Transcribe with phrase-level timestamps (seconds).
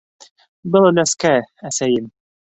[0.75, 1.35] Был өләскә...
[1.71, 2.11] әсәйем...